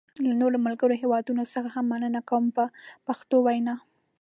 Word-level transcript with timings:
له 0.25 0.33
نورو 0.41 0.57
ملګرو 0.65 0.99
هېوادونو 1.01 1.43
څخه 1.53 1.69
هم 1.75 1.85
مننه 1.91 2.21
کوم 2.29 2.43
په 2.55 2.63
پښتو 3.07 3.35
وینا. 3.45 3.75